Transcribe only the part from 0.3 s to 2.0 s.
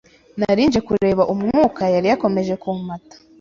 narinje kureba umwuka